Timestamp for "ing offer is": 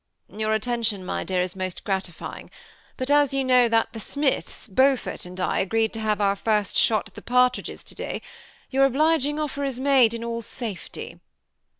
9.27-9.79